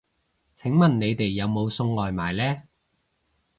[0.55, 2.63] 請問你哋有冇送外賣呢